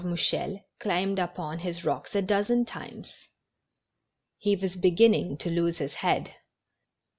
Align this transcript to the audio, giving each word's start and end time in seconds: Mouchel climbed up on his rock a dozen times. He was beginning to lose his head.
Mouchel 0.03 0.63
climbed 0.79 1.19
up 1.19 1.37
on 1.37 1.59
his 1.59 1.85
rock 1.85 2.09
a 2.15 2.23
dozen 2.23 2.65
times. 2.65 3.13
He 4.39 4.55
was 4.55 4.75
beginning 4.75 5.37
to 5.37 5.51
lose 5.51 5.77
his 5.77 5.93
head. 5.93 6.33